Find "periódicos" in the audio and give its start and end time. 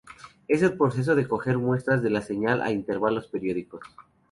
3.27-3.83